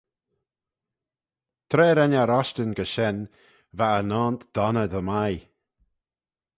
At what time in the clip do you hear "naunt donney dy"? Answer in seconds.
4.09-5.01